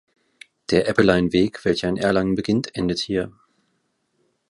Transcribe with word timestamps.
Der 0.71 0.89
Eppelein-Weg, 0.89 1.63
welcher 1.63 1.87
in 1.87 1.97
Erlangen 1.97 2.33
beginnt, 2.33 2.75
endet 2.75 2.97
hier. 2.97 3.31